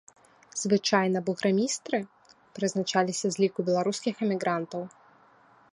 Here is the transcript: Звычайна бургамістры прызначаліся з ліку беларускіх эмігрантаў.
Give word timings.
Звычайна 0.61 1.17
бургамістры 1.27 1.99
прызначаліся 2.59 3.27
з 3.35 3.45
ліку 3.45 3.59
беларускіх 3.71 4.15
эмігрантаў. 4.29 4.81